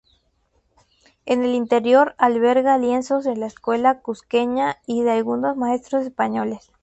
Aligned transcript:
En 1.27 1.43
el 1.43 1.53
interior 1.53 2.15
alberga 2.17 2.79
lienzos 2.79 3.23
de 3.23 3.35
la 3.37 3.45
Escuela 3.45 3.99
Cusqueña 3.99 4.77
y 4.87 5.03
de 5.03 5.11
algunos 5.11 5.55
maestros 5.57 6.05
españoles. 6.07 6.71